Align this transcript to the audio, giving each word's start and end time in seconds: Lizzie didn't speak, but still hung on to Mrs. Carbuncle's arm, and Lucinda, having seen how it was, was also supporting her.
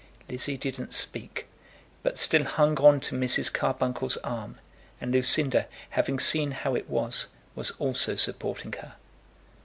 Lizzie 0.27 0.57
didn't 0.57 0.93
speak, 0.93 1.45
but 2.01 2.17
still 2.17 2.43
hung 2.43 2.75
on 2.79 2.99
to 3.01 3.15
Mrs. 3.15 3.53
Carbuncle's 3.53 4.17
arm, 4.23 4.57
and 4.99 5.11
Lucinda, 5.11 5.67
having 5.91 6.17
seen 6.19 6.53
how 6.53 6.73
it 6.73 6.89
was, 6.89 7.27
was 7.53 7.69
also 7.77 8.15
supporting 8.15 8.73
her. 8.73 8.95